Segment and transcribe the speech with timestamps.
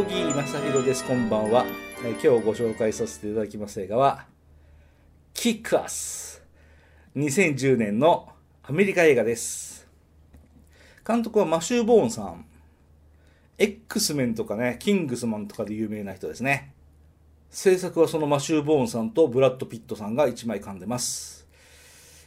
[0.00, 1.04] 正弘です。
[1.04, 1.66] こんばんは。
[2.02, 4.24] えー今日ご紹介させていただきます映画は、
[5.34, 6.42] キックアス。
[7.16, 8.30] 2010年の
[8.62, 9.86] アメリカ映画です。
[11.06, 12.46] 監督はマシュー・ボーンさん。
[13.58, 16.72] X メンとかね、キングスマンとかで有名な人ですね。
[17.50, 21.46] 制作はそのマシュー・ボーンさんとブラッド・ピットさんが一枚噛んでます。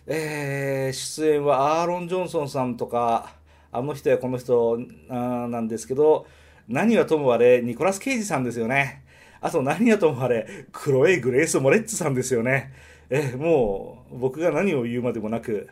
[0.06, 3.34] えー出演はアーロン・ジョンソンさんとか、
[3.72, 4.78] あの人やこの人
[5.10, 6.28] なんですけど、
[6.68, 9.04] 何はともあれ、ニコラス・ケイジさんですよね。
[9.42, 12.74] あと何はともあれ、クロエ・グレース・モレッツさんですよね。
[13.10, 15.70] えもう、僕が何を言うまでもなく、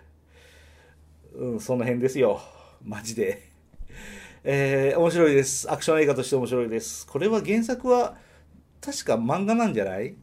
[1.34, 2.42] うん、その辺ですよ。
[2.84, 3.50] マジで。
[4.44, 5.72] えー面白いです。
[5.72, 7.08] アクション映画として面白いです。
[7.08, 8.18] これは原作は、
[8.82, 10.16] 確か漫画なんじゃない？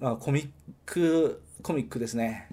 [0.00, 0.48] あコミッ
[0.86, 2.48] ク、コミックですね。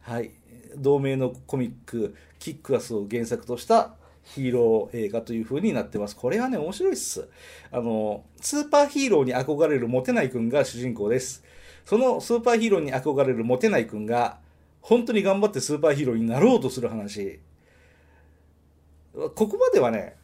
[0.00, 0.30] はい。
[0.76, 6.16] 同名のコミック、キックアスを原作としたヒーロー映画という風になってます。
[6.16, 7.28] これはね、面白いっす。
[7.72, 11.44] あの、スーパーヒーローに憧れるモテない君が主人公です。
[11.84, 14.38] そのスーパーヒーローに憧れるモテない君が、
[14.80, 17.40] 本当に頑張ってスーパーヒーローになろうとする話。
[19.14, 20.16] ここまではね、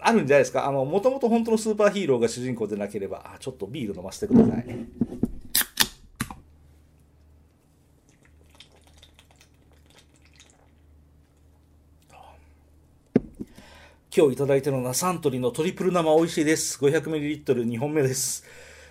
[0.00, 0.66] あるんじゃないですか。
[0.66, 4.66] あの、もともと本当のスーパーヒーローが主人公でなければ、あちょっとビール飲ませてください。
[14.14, 16.78] 今日いただいてるのはサントリーのトリプル生美味しいです。
[16.84, 18.44] 500ml2 本目です。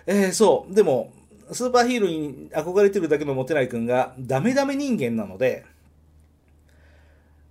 [0.04, 0.74] えー、そう。
[0.74, 1.12] でも、
[1.52, 5.64] スーパーヒーローに憧れてるだけのモテない君がダメダメ人間なので、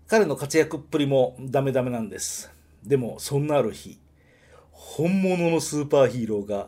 [0.09, 2.51] 彼の活躍っぷりもダメダメなんです。
[2.83, 3.97] でも、そんなある日、
[4.71, 6.67] 本物のスーパーヒーローが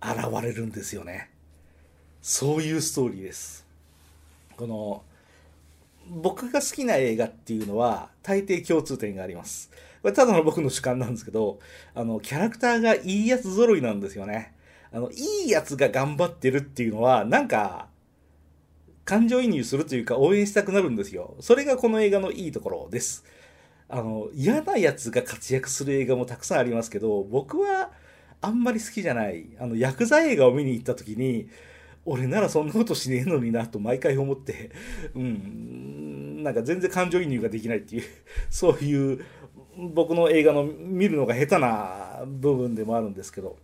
[0.00, 1.28] 現れるんですよね。
[2.22, 3.66] そういうストーリーです。
[4.56, 5.02] この、
[6.10, 9.70] 僕が好きな映画っていうのは大抵共通点があります。
[10.02, 11.58] これただの僕の主観なんですけど、
[11.94, 14.54] あの、キャラクターがいいやつ揃いなんですよね。
[14.92, 17.88] あの、いいやつが頑張ってるっていうのは、なんか、
[19.04, 21.34] 感情移入するというか応援したくなるんですよ。
[21.40, 23.24] それがこの映画のいいところです。
[23.88, 27.90] あの、嫌なやつが活躍する映画もたくさんありますけど、僕は
[28.42, 29.46] あんまり好きじゃない。
[29.58, 31.48] あの、ヤクザ映画を見に行った時に、
[32.04, 34.70] 俺ならそんなことしねえのになと毎回思って、
[35.14, 38.02] うん、なんか全然感情移入ができないっていう、
[38.50, 39.24] そういう
[39.76, 43.56] 僕の映画の見るのが下手な部分でもあるんですけど、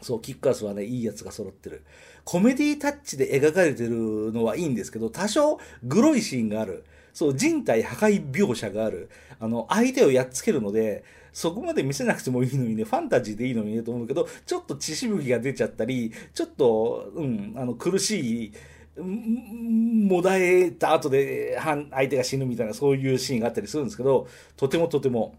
[0.00, 1.82] そう、キックアスはね、いいやつが揃ってる。
[2.24, 6.84] コメディタッチで描かれてるのはいいんですけど、多少グロいシーンがある。
[7.12, 9.10] そう、人体破壊描写がある。
[9.40, 18.52] あの、相手をやっつけるので、そこまで見せなくてもいいのにね、ファンタジーでいいのにねと思うけど、ちょっと血しぶきが出ちゃったり、ちょっと、うん、あの、苦しい、
[18.96, 24.26] もだえた後で相手が死ぬみたいなそういうシーンがあったりするんですけど、
[24.56, 25.34] とてもとても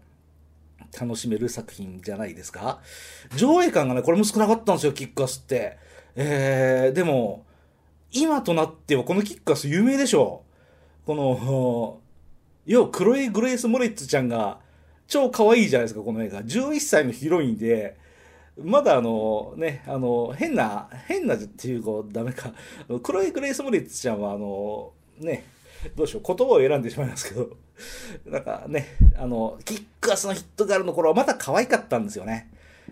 [1.00, 2.80] 楽しめる作品じゃないですか？
[3.36, 5.78] 上映感がね、これも少なかったんですよ、キックアスって。
[6.14, 7.46] えー、でも、
[8.10, 10.42] 今となってはこのキックアス有名でしょ。
[11.06, 12.00] この、
[12.66, 14.58] 要はクロエ・グレース・モレッツちゃんが
[15.08, 16.42] 超可愛いじゃないですか、この映画。
[16.42, 17.96] 11歳のヒロインで、
[18.62, 22.52] まだあのね、あの、変な、変なっていうかダメか。
[23.02, 25.44] クロエ・グレース・モレッツちゃんはあの、ね、
[25.96, 27.50] どうしよう、言葉を選んでしまいますけど、
[28.26, 32.50] なんかね、あの、キックアスのヒットガールの頃はまだ可愛かったんですよね。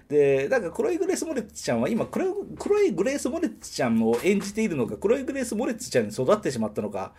[0.09, 7.13] で、だからクロイ・グレース・モレッツちゃんは今クロイ、クロイ・グレース・モレッツちゃんを演じているのか、クロイ・グレース・モレッツちゃんに育ってしまったのか、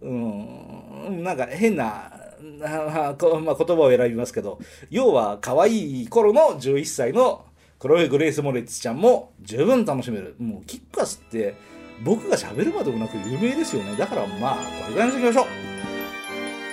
[0.00, 2.12] うん、なんか変な、
[2.62, 4.58] あ こまあ、言葉を選びますけど、
[4.90, 7.44] 要は可愛い頃の11歳の
[7.78, 10.36] クロイ・グレース・モレッツちゃんも十分楽しめる。
[10.38, 11.54] もうキックアスって
[12.02, 13.96] 僕が喋るまでもなく有名ですよね。
[13.96, 16.66] だからまあ、これぐらいにしときましょう。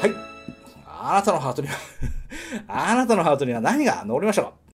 [0.00, 0.14] はい。
[0.86, 1.74] あなたのハートには
[2.68, 4.69] あなたのハートには何が乗りましょう